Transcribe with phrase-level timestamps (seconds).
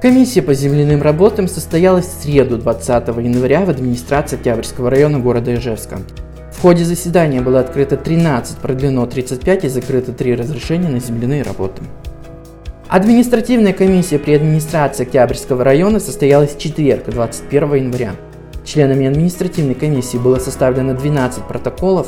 [0.00, 5.98] Комиссия по земляным работам состоялась в среду 20 января в администрации Октябрьского района города Ижевска.
[6.52, 11.82] В ходе заседания было открыто 13, продлено 35 и закрыто 3 разрешения на земляные работы.
[12.86, 18.12] Административная комиссия при администрации Октябрьского района состоялась в четверг, 21 января.
[18.64, 22.06] Членами административной комиссии было составлено 12 протоколов,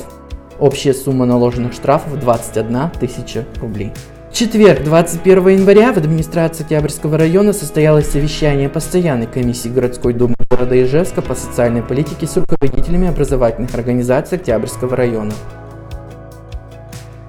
[0.61, 3.91] общая сумма наложенных штрафов 21 тысяча рублей.
[4.33, 11.21] Четверг, 21 января, в администрации Октябрьского района состоялось совещание постоянной комиссии городской думы города Ижевска
[11.21, 15.33] по социальной политике с руководителями образовательных организаций Октябрьского района.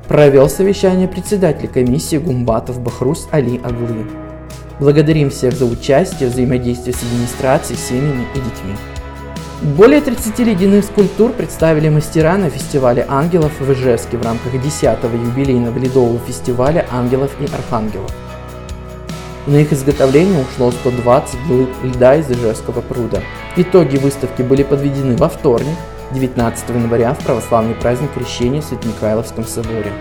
[0.07, 4.05] Провел совещание председатель комиссии Гумбатов Бахрус Али Аглы.
[4.79, 8.90] Благодарим всех за участие, взаимодействие с администрацией, семьями и детьми.
[9.61, 15.77] Более 30 ледяных скульптур представили мастера на фестивале ангелов в Ижевске в рамках 10-го юбилейного
[15.77, 18.11] ледового фестиваля ангелов и архангелов.
[19.45, 23.21] На их изготовление ушло 120 глыб льда из Ижевского пруда.
[23.55, 25.77] Итоги выставки были подведены во вторник,
[26.11, 29.93] 19 января в православный праздник Крещения в Свято-Михайловском соборе.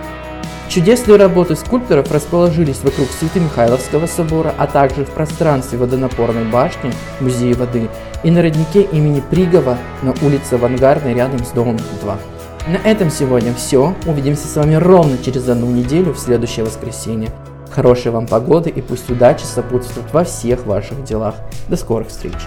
[0.70, 7.88] Чудесные работы скульпторов расположились вокруг Свято-Михайловского собора, а также в пространстве водонапорной башни Музея воды
[8.22, 12.18] и на роднике имени Пригова на улице Авангардной рядом с домом 2.
[12.68, 13.96] На этом сегодня все.
[14.06, 17.32] Увидимся с вами ровно через одну неделю в следующее воскресенье.
[17.72, 21.34] Хорошей вам погоды и пусть удача сопутствует во всех ваших делах.
[21.66, 22.38] До скорых встреч!